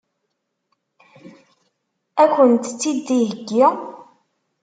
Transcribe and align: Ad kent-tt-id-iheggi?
Ad 2.23 2.29
kent-tt-id-iheggi? 2.35 3.65